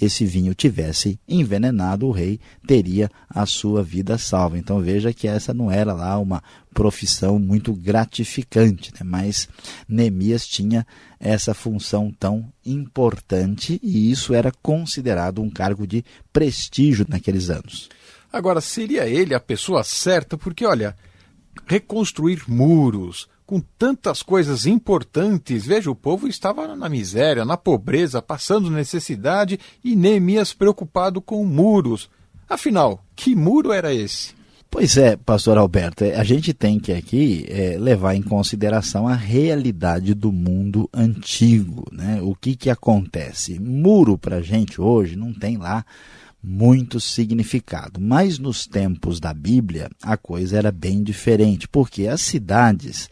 esse 0.00 0.24
vinho 0.24 0.54
tivesse 0.54 1.18
envenenado, 1.28 2.06
o 2.06 2.10
rei 2.10 2.40
teria 2.66 3.10
a 3.28 3.46
sua 3.46 3.82
vida 3.82 4.18
salva. 4.18 4.58
Então 4.58 4.80
veja 4.80 5.12
que 5.12 5.28
essa 5.28 5.54
não 5.54 5.70
era 5.70 5.92
lá 5.92 6.18
uma 6.18 6.42
profissão 6.74 7.38
muito 7.38 7.72
gratificante, 7.72 8.92
né? 8.92 9.00
mas 9.04 9.48
Neemias 9.88 10.46
tinha 10.46 10.86
essa 11.18 11.52
função 11.54 12.10
tão 12.18 12.50
importante 12.64 13.78
e 13.82 14.10
isso 14.10 14.34
era 14.34 14.52
considerado 14.62 15.42
um 15.42 15.50
cargo 15.50 15.86
de 15.86 16.04
prestígio 16.32 17.06
naqueles 17.08 17.50
anos. 17.50 17.88
Agora, 18.32 18.60
seria 18.60 19.08
ele 19.08 19.34
a 19.34 19.40
pessoa 19.40 19.82
certa? 19.82 20.38
Porque, 20.38 20.64
olha, 20.64 20.96
reconstruir 21.66 22.42
muros, 22.48 23.28
com 23.50 23.58
tantas 23.76 24.22
coisas 24.22 24.64
importantes. 24.64 25.66
Veja, 25.66 25.90
o 25.90 25.94
povo 25.96 26.28
estava 26.28 26.76
na 26.76 26.88
miséria, 26.88 27.44
na 27.44 27.56
pobreza, 27.56 28.22
passando 28.22 28.70
necessidade 28.70 29.58
e 29.82 29.96
Neemias 29.96 30.54
preocupado 30.54 31.20
com 31.20 31.44
muros. 31.44 32.08
Afinal, 32.48 33.04
que 33.16 33.34
muro 33.34 33.72
era 33.72 33.92
esse? 33.92 34.34
Pois 34.70 34.96
é, 34.96 35.16
pastor 35.16 35.58
Alberto, 35.58 36.04
é, 36.04 36.14
a 36.14 36.22
gente 36.22 36.54
tem 36.54 36.78
que 36.78 36.92
aqui 36.92 37.44
é, 37.48 37.76
levar 37.76 38.14
em 38.14 38.22
consideração 38.22 39.08
a 39.08 39.16
realidade 39.16 40.14
do 40.14 40.30
mundo 40.30 40.88
antigo. 40.94 41.84
Né? 41.90 42.20
O 42.22 42.36
que, 42.36 42.54
que 42.54 42.70
acontece? 42.70 43.58
Muro 43.58 44.16
para 44.16 44.36
a 44.36 44.42
gente 44.42 44.80
hoje 44.80 45.16
não 45.16 45.32
tem 45.32 45.56
lá 45.56 45.84
muito 46.42 46.98
significado, 47.00 48.00
mas 48.00 48.38
nos 48.38 48.66
tempos 48.66 49.20
da 49.20 49.34
Bíblia 49.34 49.90
a 50.02 50.16
coisa 50.16 50.56
era 50.56 50.72
bem 50.72 51.02
diferente, 51.02 51.68
porque 51.68 52.06
as 52.06 52.20
cidades 52.20 53.08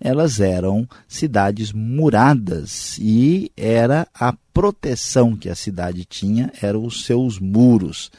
elas 0.00 0.40
eram 0.40 0.86
cidades 1.08 1.72
muradas 1.72 2.98
e 2.98 3.50
era 3.56 4.06
a 4.14 4.34
proteção 4.52 5.34
que 5.34 5.48
a 5.48 5.54
cidade 5.54 6.04
tinha 6.04 6.52
eram 6.60 6.84
os 6.84 7.04
seus 7.04 7.38
muros. 7.38 8.10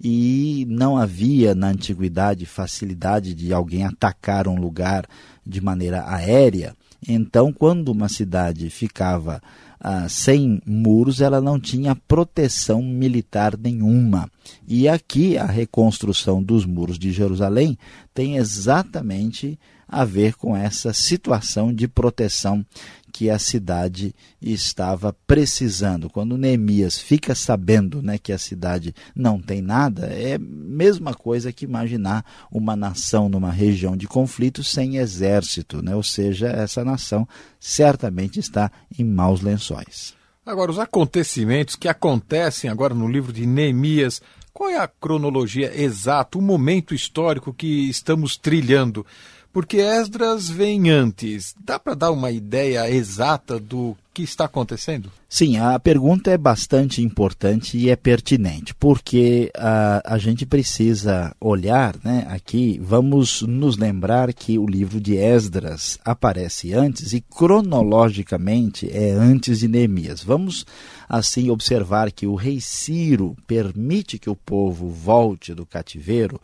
E 0.00 0.64
não 0.68 0.96
havia 0.96 1.54
na 1.54 1.68
antiguidade 1.68 2.46
facilidade 2.46 3.34
de 3.34 3.52
alguém 3.52 3.84
atacar 3.84 4.46
um 4.46 4.56
lugar 4.56 5.06
de 5.44 5.60
maneira 5.60 6.08
aérea. 6.08 6.74
Então, 7.06 7.52
quando 7.52 7.88
uma 7.88 8.08
cidade 8.08 8.70
ficava 8.70 9.42
ah, 9.80 10.08
sem 10.08 10.60
muros, 10.66 11.20
ela 11.20 11.40
não 11.40 11.58
tinha 11.58 11.94
proteção 11.94 12.82
militar 12.82 13.56
nenhuma. 13.56 14.30
E 14.66 14.88
aqui 14.88 15.38
a 15.38 15.46
reconstrução 15.46 16.42
dos 16.42 16.64
muros 16.64 16.98
de 16.98 17.12
Jerusalém 17.12 17.78
tem 18.12 18.36
exatamente 18.36 19.58
a 19.88 20.04
ver 20.04 20.34
com 20.34 20.54
essa 20.54 20.92
situação 20.92 21.72
de 21.72 21.88
proteção 21.88 22.64
que 23.12 23.30
a 23.30 23.38
cidade 23.38 24.14
estava 24.40 25.12
precisando. 25.26 26.10
Quando 26.10 26.36
Neemias 26.36 26.98
fica 26.98 27.34
sabendo 27.34 28.02
né, 28.02 28.18
que 28.18 28.32
a 28.32 28.38
cidade 28.38 28.94
não 29.16 29.40
tem 29.40 29.62
nada, 29.62 30.06
é 30.06 30.34
a 30.34 30.38
mesma 30.38 31.14
coisa 31.14 31.52
que 31.52 31.64
imaginar 31.64 32.24
uma 32.52 32.76
nação 32.76 33.28
numa 33.28 33.50
região 33.50 33.96
de 33.96 34.06
conflito 34.06 34.62
sem 34.62 34.98
exército, 34.98 35.82
né? 35.82 35.96
ou 35.96 36.02
seja, 36.02 36.48
essa 36.48 36.84
nação 36.84 37.26
certamente 37.58 38.38
está 38.38 38.70
em 38.96 39.04
maus 39.04 39.40
lençóis. 39.40 40.14
Agora, 40.44 40.70
os 40.70 40.78
acontecimentos 40.78 41.76
que 41.76 41.88
acontecem 41.88 42.70
agora 42.70 42.94
no 42.94 43.08
livro 43.08 43.32
de 43.32 43.46
Neemias, 43.46 44.22
qual 44.52 44.70
é 44.70 44.78
a 44.78 44.88
cronologia 44.88 45.72
exata, 45.80 46.38
o 46.38 46.42
momento 46.42 46.94
histórico 46.94 47.52
que 47.52 47.88
estamos 47.88 48.36
trilhando? 48.36 49.04
Porque 49.52 49.78
Esdras 49.78 50.48
vem 50.48 50.90
antes. 50.90 51.54
Dá 51.64 51.78
para 51.78 51.94
dar 51.94 52.10
uma 52.10 52.30
ideia 52.30 52.90
exata 52.90 53.58
do 53.58 53.96
que 54.12 54.22
está 54.22 54.46
acontecendo? 54.46 55.10
Sim, 55.28 55.58
a 55.58 55.78
pergunta 55.78 56.30
é 56.30 56.36
bastante 56.36 57.02
importante 57.02 57.76
e 57.78 57.88
é 57.88 57.94
pertinente, 57.94 58.74
porque 58.74 59.50
a, 59.56 60.14
a 60.14 60.18
gente 60.18 60.44
precisa 60.44 61.34
olhar 61.40 61.94
né, 62.02 62.26
aqui, 62.28 62.80
vamos 62.82 63.42
nos 63.42 63.76
lembrar 63.76 64.32
que 64.32 64.58
o 64.58 64.66
livro 64.66 65.00
de 65.00 65.16
Esdras 65.16 65.98
aparece 66.04 66.72
antes 66.72 67.12
e 67.12 67.20
cronologicamente 67.20 68.90
é 68.90 69.10
antes 69.10 69.60
de 69.60 69.68
Neemias. 69.68 70.22
Vamos 70.22 70.66
assim 71.08 71.50
observar 71.50 72.10
que 72.10 72.26
o 72.26 72.34
rei 72.34 72.60
Ciro 72.60 73.36
permite 73.46 74.18
que 74.18 74.30
o 74.30 74.36
povo 74.36 74.88
volte 74.88 75.54
do 75.54 75.64
cativeiro 75.64 76.40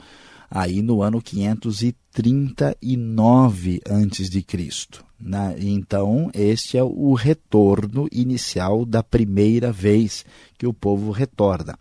aí 0.50 0.80
no 0.80 1.02
ano 1.02 1.20
539 2.14 3.80
a.C. 3.84 4.44
Então, 5.60 6.30
este 6.32 6.78
é 6.78 6.82
o 6.82 7.12
retorno 7.14 8.06
inicial 8.12 8.84
da 8.84 9.02
primeira 9.02 9.72
vez 9.72 10.24
que 10.56 10.66
o 10.66 10.72
povo 10.72 11.10
retorna. 11.10 11.76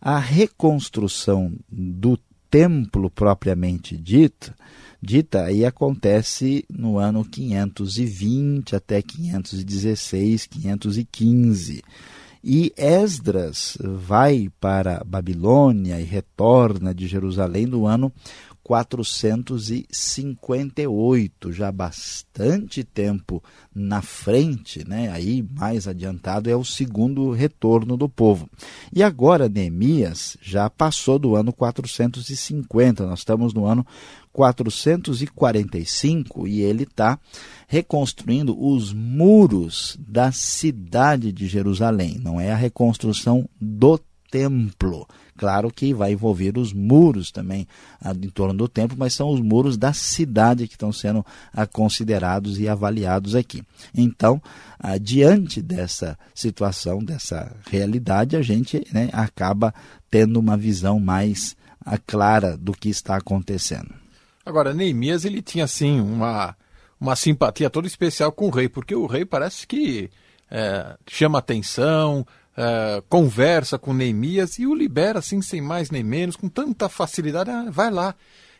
A 0.00 0.18
reconstrução 0.18 1.52
do 1.70 2.18
templo 2.50 3.10
propriamente 3.10 3.96
dita, 3.96 4.54
dita 5.00 5.44
aí 5.44 5.64
acontece 5.64 6.64
no 6.68 6.98
ano 6.98 7.24
520 7.24 8.76
até 8.76 9.00
516, 9.00 10.46
515. 10.46 11.82
E 12.42 12.72
Esdras 12.76 13.76
vai 13.80 14.48
para 14.60 15.02
Babilônia 15.04 16.00
e 16.00 16.04
retorna 16.04 16.94
de 16.94 17.06
Jerusalém 17.06 17.66
no 17.66 17.86
ano 17.86 18.12
458, 18.68 21.52
já 21.54 21.72
bastante 21.72 22.84
tempo 22.84 23.42
na 23.74 24.02
frente, 24.02 24.86
né? 24.86 25.10
aí 25.10 25.42
mais 25.42 25.88
adiantado 25.88 26.50
é 26.50 26.54
o 26.54 26.62
segundo 26.62 27.30
retorno 27.30 27.96
do 27.96 28.10
povo. 28.10 28.46
E 28.92 29.02
agora 29.02 29.48
Neemias 29.48 30.36
já 30.42 30.68
passou 30.68 31.18
do 31.18 31.34
ano 31.34 31.50
450, 31.50 33.06
nós 33.06 33.20
estamos 33.20 33.54
no 33.54 33.64
ano 33.64 33.86
445 34.34 36.46
e 36.46 36.60
ele 36.60 36.82
está 36.82 37.18
reconstruindo 37.66 38.54
os 38.62 38.92
muros 38.92 39.96
da 39.98 40.30
cidade 40.30 41.32
de 41.32 41.46
Jerusalém. 41.46 42.20
Não 42.22 42.38
é 42.38 42.52
a 42.52 42.56
reconstrução 42.56 43.48
do 43.58 43.98
templo. 44.30 45.06
Claro 45.38 45.70
que 45.70 45.94
vai 45.94 46.12
envolver 46.12 46.58
os 46.58 46.72
muros 46.72 47.30
também 47.30 47.66
ah, 48.02 48.12
em 48.12 48.28
torno 48.28 48.52
do 48.52 48.68
templo, 48.68 48.96
mas 48.98 49.14
são 49.14 49.30
os 49.30 49.40
muros 49.40 49.76
da 49.76 49.92
cidade 49.92 50.66
que 50.66 50.74
estão 50.74 50.92
sendo 50.92 51.24
ah, 51.54 51.64
considerados 51.64 52.58
e 52.58 52.68
avaliados 52.68 53.36
aqui. 53.36 53.62
Então, 53.94 54.42
ah, 54.80 54.98
diante 54.98 55.62
dessa 55.62 56.18
situação, 56.34 56.98
dessa 56.98 57.54
realidade, 57.70 58.36
a 58.36 58.42
gente 58.42 58.84
né, 58.92 59.08
acaba 59.12 59.72
tendo 60.10 60.40
uma 60.40 60.56
visão 60.56 60.98
mais 60.98 61.56
clara 62.04 62.56
do 62.56 62.72
que 62.72 62.88
está 62.88 63.16
acontecendo. 63.16 63.94
Agora, 64.44 64.74
Neemias 64.74 65.24
ele 65.24 65.40
tinha 65.40 65.64
assim 65.64 66.00
uma, 66.00 66.56
uma 67.00 67.14
simpatia 67.14 67.70
toda 67.70 67.86
especial 67.86 68.32
com 68.32 68.48
o 68.48 68.50
rei, 68.50 68.68
porque 68.68 68.94
o 68.94 69.06
rei 69.06 69.24
parece 69.24 69.66
que 69.66 70.10
é, 70.50 70.96
chama 71.06 71.38
atenção, 71.38 72.26
é, 72.60 73.00
conversa 73.08 73.78
com 73.78 73.94
Neemias 73.94 74.58
e 74.58 74.66
o 74.66 74.74
libera 74.74 75.20
assim, 75.20 75.40
sem 75.40 75.60
mais 75.60 75.92
nem 75.92 76.02
menos, 76.02 76.34
com 76.34 76.48
tanta 76.48 76.88
facilidade. 76.88 77.48
Ah, 77.50 77.70
vai 77.70 77.88
lá. 77.88 78.16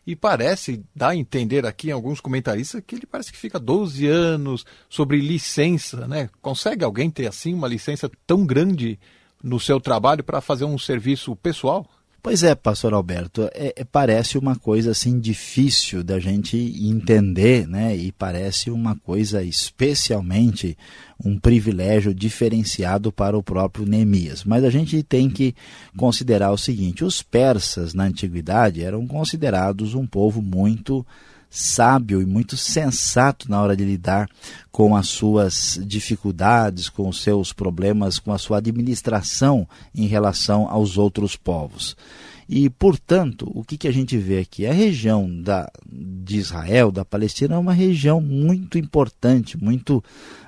E 0.06 0.14
parece, 0.14 0.84
dá 0.94 1.08
a 1.08 1.16
entender 1.16 1.66
aqui 1.66 1.88
em 1.88 1.92
alguns 1.92 2.20
comentaristas, 2.20 2.80
que 2.86 2.94
ele 2.94 3.06
parece 3.06 3.32
que 3.32 3.36
fica 3.36 3.58
12 3.58 4.06
anos 4.06 4.64
sobre 4.88 5.20
licença, 5.20 6.06
né? 6.06 6.30
Consegue 6.40 6.84
alguém 6.84 7.10
ter 7.10 7.26
assim 7.26 7.52
uma 7.52 7.66
licença 7.66 8.08
tão 8.24 8.46
grande 8.46 9.00
no 9.42 9.58
seu 9.58 9.80
trabalho 9.80 10.22
para 10.22 10.40
fazer 10.40 10.64
um 10.64 10.78
serviço 10.78 11.34
pessoal? 11.34 11.84
Pois 12.20 12.42
é, 12.42 12.52
pastor 12.54 12.92
Alberto, 12.92 13.48
é, 13.54 13.72
é, 13.76 13.84
parece 13.84 14.36
uma 14.36 14.56
coisa 14.56 14.90
assim 14.90 15.20
difícil 15.20 16.02
da 16.02 16.18
gente 16.18 16.56
entender, 16.56 17.66
né? 17.66 17.96
E 17.96 18.10
parece 18.10 18.70
uma 18.72 18.96
coisa 18.96 19.42
especialmente 19.42 20.76
um 21.24 21.38
privilégio 21.38 22.12
diferenciado 22.12 23.12
para 23.12 23.38
o 23.38 23.42
próprio 23.42 23.86
Neemias. 23.86 24.42
Mas 24.42 24.64
a 24.64 24.70
gente 24.70 25.00
tem 25.02 25.30
que 25.30 25.54
considerar 25.96 26.50
o 26.50 26.58
seguinte: 26.58 27.04
os 27.04 27.22
persas 27.22 27.94
na 27.94 28.04
antiguidade 28.04 28.82
eram 28.82 29.06
considerados 29.06 29.94
um 29.94 30.06
povo 30.06 30.42
muito 30.42 31.06
sábio 31.50 32.20
e 32.20 32.26
muito 32.26 32.56
sensato 32.56 33.50
na 33.50 33.60
hora 33.60 33.76
de 33.76 33.84
lidar 33.84 34.28
com 34.70 34.94
as 34.94 35.08
suas 35.08 35.80
dificuldades, 35.84 36.88
com 36.88 37.08
os 37.08 37.22
seus 37.22 37.52
problemas, 37.52 38.18
com 38.18 38.32
a 38.32 38.38
sua 38.38 38.58
administração 38.58 39.66
em 39.94 40.06
relação 40.06 40.68
aos 40.68 40.98
outros 40.98 41.36
povos. 41.36 41.96
E, 42.48 42.70
portanto, 42.70 43.50
o 43.54 43.62
que, 43.62 43.76
que 43.76 43.86
a 43.86 43.92
gente 43.92 44.16
vê 44.16 44.38
aqui? 44.38 44.66
A 44.66 44.72
região 44.72 45.28
da, 45.42 45.70
de 45.86 46.38
Israel, 46.38 46.90
da 46.90 47.04
Palestina, 47.04 47.56
é 47.56 47.58
uma 47.58 47.74
região 47.74 48.22
muito 48.22 48.78
importante, 48.78 49.62
muito 49.62 50.02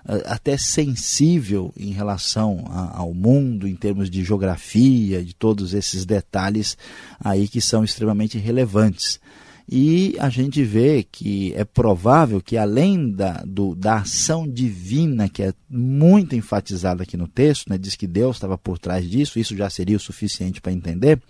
eh, 0.08 0.22
até 0.24 0.56
sensível 0.56 1.70
em 1.76 1.92
relação 1.92 2.64
a, 2.70 3.00
ao 3.00 3.12
mundo, 3.12 3.68
em 3.68 3.76
termos 3.76 4.08
de 4.08 4.24
geografia, 4.24 5.22
de 5.22 5.34
todos 5.34 5.74
esses 5.74 6.06
detalhes 6.06 6.74
aí 7.22 7.46
que 7.46 7.60
são 7.60 7.84
extremamente 7.84 8.38
relevantes. 8.38 9.20
E 9.72 10.16
a 10.18 10.28
gente 10.28 10.64
vê 10.64 11.04
que 11.04 11.54
é 11.54 11.64
provável 11.64 12.40
que, 12.40 12.56
além 12.56 13.12
da, 13.12 13.34
do, 13.46 13.76
da 13.76 13.98
ação 13.98 14.44
divina, 14.44 15.28
que 15.28 15.44
é 15.44 15.54
muito 15.68 16.34
enfatizada 16.34 17.04
aqui 17.04 17.16
no 17.16 17.28
texto, 17.28 17.70
né, 17.70 17.78
diz 17.78 17.94
que 17.94 18.08
Deus 18.08 18.34
estava 18.34 18.58
por 18.58 18.80
trás 18.80 19.08
disso, 19.08 19.38
isso 19.38 19.56
já 19.56 19.70
seria 19.70 19.96
o 19.96 20.00
suficiente 20.00 20.60
para 20.60 20.72
entender, 20.72 21.22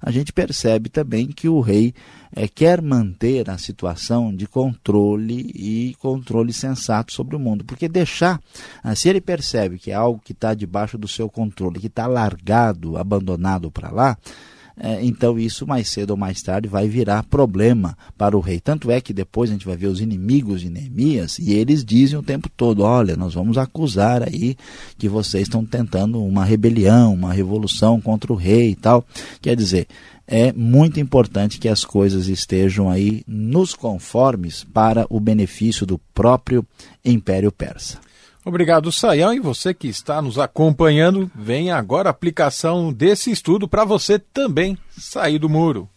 a 0.00 0.12
gente 0.12 0.32
percebe 0.32 0.88
também 0.88 1.26
que 1.26 1.48
o 1.48 1.58
rei 1.58 1.92
é, 2.32 2.46
quer 2.46 2.80
manter 2.80 3.50
a 3.50 3.58
situação 3.58 4.32
de 4.32 4.46
controle 4.46 5.50
e 5.52 5.96
controle 5.98 6.52
sensato 6.52 7.12
sobre 7.12 7.34
o 7.34 7.40
mundo. 7.40 7.64
Porque 7.64 7.88
deixar, 7.88 8.40
ah, 8.84 8.94
se 8.94 9.08
ele 9.08 9.20
percebe 9.20 9.80
que 9.80 9.90
é 9.90 9.94
algo 9.94 10.22
que 10.24 10.30
está 10.30 10.54
debaixo 10.54 10.96
do 10.96 11.08
seu 11.08 11.28
controle, 11.28 11.80
que 11.80 11.88
está 11.88 12.06
largado, 12.06 12.96
abandonado 12.96 13.68
para 13.68 13.90
lá, 13.90 14.16
então 15.02 15.38
isso 15.38 15.66
mais 15.66 15.88
cedo 15.88 16.10
ou 16.10 16.16
mais 16.16 16.40
tarde 16.42 16.68
vai 16.68 16.88
virar 16.88 17.22
problema 17.24 17.96
para 18.16 18.36
o 18.36 18.40
rei. 18.40 18.60
Tanto 18.60 18.90
é 18.90 19.00
que 19.00 19.12
depois 19.12 19.50
a 19.50 19.52
gente 19.52 19.66
vai 19.66 19.76
ver 19.76 19.86
os 19.86 20.00
inimigos 20.00 20.60
de 20.60 20.70
Neemias 20.70 21.38
e 21.38 21.52
eles 21.52 21.84
dizem 21.84 22.18
o 22.18 22.22
tempo 22.22 22.48
todo: 22.56 22.82
olha, 22.82 23.16
nós 23.16 23.34
vamos 23.34 23.58
acusar 23.58 24.22
aí 24.22 24.56
que 24.98 25.08
vocês 25.08 25.44
estão 25.44 25.64
tentando 25.64 26.22
uma 26.22 26.44
rebelião, 26.44 27.14
uma 27.14 27.32
revolução 27.32 28.00
contra 28.00 28.32
o 28.32 28.36
rei 28.36 28.70
e 28.70 28.76
tal. 28.76 29.04
Quer 29.40 29.56
dizer, 29.56 29.86
é 30.26 30.52
muito 30.52 31.00
importante 31.00 31.58
que 31.58 31.68
as 31.68 31.84
coisas 31.84 32.28
estejam 32.28 32.88
aí 32.88 33.24
nos 33.26 33.74
conformes 33.74 34.62
para 34.62 35.04
o 35.10 35.18
benefício 35.18 35.84
do 35.84 35.98
próprio 36.14 36.64
Império 37.04 37.50
Persa. 37.50 38.09
Obrigado, 38.44 38.90
Saião. 38.90 39.32
E 39.34 39.40
você 39.40 39.74
que 39.74 39.88
está 39.88 40.22
nos 40.22 40.38
acompanhando, 40.38 41.30
vem 41.34 41.70
agora 41.70 42.08
a 42.08 42.10
aplicação 42.10 42.92
desse 42.92 43.30
estudo 43.30 43.68
para 43.68 43.84
você 43.84 44.18
também 44.18 44.78
sair 44.96 45.38
do 45.38 45.48
muro. 45.48 45.88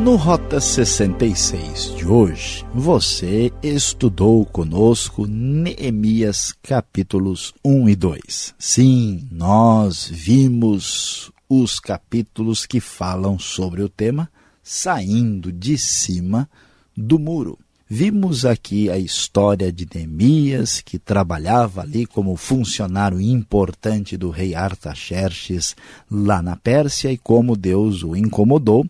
No 0.00 0.16
Rota 0.16 0.62
66 0.62 1.94
de 1.94 2.06
hoje, 2.06 2.64
você 2.74 3.52
estudou 3.62 4.46
conosco 4.46 5.26
Neemias 5.26 6.54
capítulos 6.62 7.52
1 7.62 7.90
e 7.90 7.96
2. 7.96 8.54
Sim, 8.58 9.28
nós 9.30 10.08
vimos 10.10 11.29
os 11.50 11.80
capítulos 11.80 12.64
que 12.64 12.78
falam 12.78 13.36
sobre 13.36 13.82
o 13.82 13.88
tema 13.88 14.30
saindo 14.62 15.50
de 15.50 15.76
cima 15.76 16.48
do 16.96 17.18
muro. 17.18 17.58
Vimos 17.92 18.44
aqui 18.44 18.88
a 18.88 18.96
história 18.96 19.72
de 19.72 19.84
Neemias, 19.92 20.80
que 20.80 20.96
trabalhava 20.96 21.80
ali 21.80 22.06
como 22.06 22.36
funcionário 22.36 23.20
importante 23.20 24.16
do 24.16 24.30
rei 24.30 24.54
Artaxerxes 24.54 25.74
lá 26.08 26.40
na 26.40 26.54
Pérsia 26.54 27.10
e 27.10 27.18
como 27.18 27.56
Deus 27.56 28.04
o 28.04 28.14
incomodou 28.14 28.86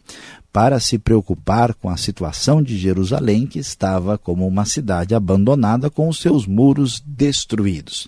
para 0.53 0.79
se 0.81 0.99
preocupar 0.99 1.73
com 1.73 1.89
a 1.89 1.97
situação 1.97 2.63
de 2.63 2.77
Jerusalém, 2.77 3.47
que 3.47 3.59
estava 3.59 4.19
como 4.19 4.47
uma 4.47 4.67
cidade 4.67 5.15
abandonada 5.15 5.89
com 5.89 6.07
os 6.07 6.19
seus 6.19 6.47
muros 6.47 7.03
destruídos. 7.07 8.07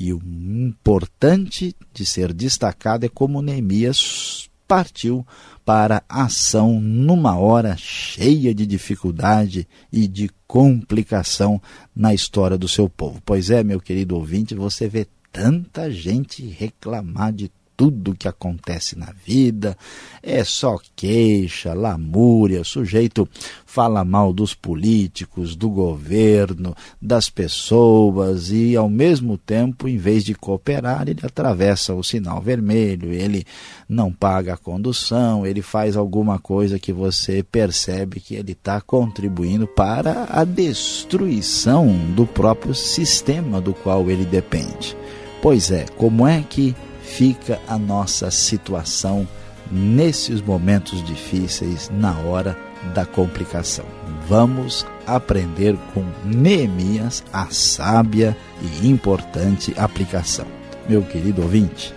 E 0.00 0.12
o 0.12 0.20
importante 0.24 1.74
de 1.92 2.06
ser 2.06 2.32
destacado 2.32 3.04
é 3.04 3.08
como 3.08 3.42
Neemias 3.42 4.48
partiu 4.68 5.26
para 5.64 6.04
a 6.08 6.26
ação 6.26 6.80
numa 6.80 7.36
hora 7.36 7.76
cheia 7.76 8.54
de 8.54 8.64
dificuldade 8.64 9.66
e 9.92 10.06
de 10.06 10.30
complicação 10.46 11.60
na 11.96 12.14
história 12.14 12.56
do 12.56 12.68
seu 12.68 12.88
povo. 12.88 13.20
Pois 13.26 13.50
é, 13.50 13.64
meu 13.64 13.80
querido 13.80 14.14
ouvinte, 14.14 14.54
você 14.54 14.88
vê 14.88 15.04
tanta 15.32 15.90
gente 15.90 16.46
reclamar 16.46 17.32
de 17.32 17.50
tudo 17.78 18.16
que 18.16 18.26
acontece 18.26 18.98
na 18.98 19.14
vida, 19.24 19.78
é 20.20 20.42
só 20.42 20.80
queixa, 20.96 21.72
lamúria, 21.72 22.60
o 22.60 22.64
sujeito 22.64 23.28
fala 23.64 24.04
mal 24.04 24.32
dos 24.32 24.52
políticos, 24.52 25.54
do 25.54 25.70
governo, 25.70 26.74
das 27.00 27.30
pessoas 27.30 28.50
e 28.50 28.74
ao 28.74 28.90
mesmo 28.90 29.38
tempo, 29.38 29.86
em 29.86 29.96
vez 29.96 30.24
de 30.24 30.34
cooperar, 30.34 31.08
ele 31.08 31.20
atravessa 31.22 31.94
o 31.94 32.02
sinal 32.02 32.42
vermelho, 32.42 33.12
ele 33.12 33.46
não 33.88 34.12
paga 34.12 34.54
a 34.54 34.58
condução, 34.58 35.46
ele 35.46 35.62
faz 35.62 35.96
alguma 35.96 36.36
coisa 36.36 36.80
que 36.80 36.92
você 36.92 37.44
percebe 37.44 38.18
que 38.18 38.34
ele 38.34 38.52
está 38.52 38.80
contribuindo 38.80 39.68
para 39.68 40.26
a 40.28 40.42
destruição 40.42 41.86
do 42.16 42.26
próprio 42.26 42.74
sistema 42.74 43.60
do 43.60 43.72
qual 43.72 44.10
ele 44.10 44.24
depende. 44.24 44.96
Pois 45.40 45.70
é, 45.70 45.86
como 45.96 46.26
é 46.26 46.42
que 46.42 46.74
fica 47.08 47.58
a 47.66 47.78
nossa 47.78 48.30
situação 48.30 49.26
nesses 49.70 50.40
momentos 50.40 51.02
difíceis, 51.04 51.90
na 51.92 52.16
hora 52.20 52.56
da 52.94 53.04
complicação. 53.04 53.84
Vamos 54.28 54.86
aprender 55.06 55.76
com 55.92 56.04
Neemias 56.24 57.24
a 57.32 57.46
sábia 57.50 58.36
e 58.62 58.88
importante 58.88 59.74
aplicação. 59.76 60.46
Meu 60.88 61.02
querido 61.02 61.42
ouvinte, 61.42 61.94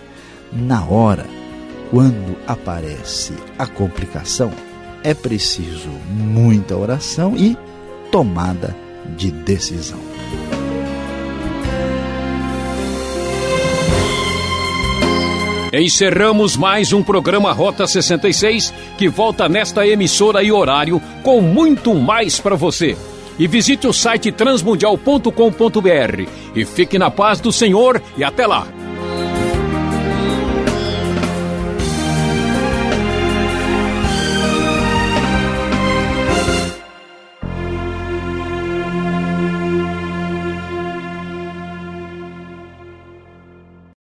na 0.52 0.84
hora, 0.84 1.26
quando 1.90 2.36
aparece 2.46 3.34
a 3.58 3.66
complicação, 3.66 4.50
é 5.04 5.14
preciso 5.14 5.90
muita 6.10 6.76
oração 6.76 7.36
e 7.36 7.56
tomada 8.10 8.74
de 9.16 9.30
decisão. 9.30 10.00
Encerramos 15.72 16.54
mais 16.54 16.92
um 16.92 17.02
programa 17.02 17.50
Rota 17.50 17.86
66 17.86 18.74
que 18.98 19.08
volta 19.08 19.48
nesta 19.48 19.86
emissora 19.86 20.42
e 20.42 20.52
horário 20.52 21.00
com 21.22 21.40
muito 21.40 21.94
mais 21.94 22.38
para 22.38 22.54
você. 22.54 22.94
E 23.38 23.46
visite 23.46 23.86
o 23.86 23.92
site 23.92 24.30
transmundial.com.br 24.30 26.28
e 26.54 26.64
fique 26.66 26.98
na 26.98 27.10
paz 27.10 27.40
do 27.40 27.50
Senhor 27.50 28.02
e 28.18 28.22
até 28.22 28.46
lá. 28.46 28.66